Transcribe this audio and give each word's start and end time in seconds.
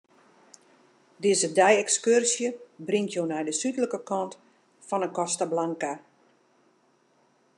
Dizze 1.25 1.49
dei-ekskurzje 1.59 2.49
bringt 2.87 3.11
jo 3.17 3.23
nei 3.31 3.43
de 3.47 3.53
súdlike 3.61 3.99
kant 4.09 4.33
fan 4.87 5.03
'e 5.05 5.09
Costa 5.17 5.45
Blanca. 5.53 5.93